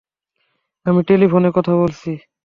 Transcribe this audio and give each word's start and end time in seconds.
আমি 0.85 1.01
টেলিফোনে 1.03 1.49
কথা 1.55 1.73
বলছি। 1.75 2.11